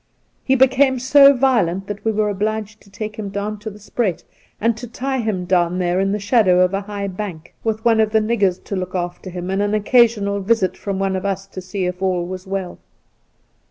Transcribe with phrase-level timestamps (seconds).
[0.43, 4.23] He became so violent, that we were obliged to take him down to the spruit,
[4.59, 7.99] and to tie him down there in the shadow of a high bank, with one
[7.99, 11.45] of the niggers to look after him, and an occasional visit from one of us
[11.45, 12.79] to see if all was well.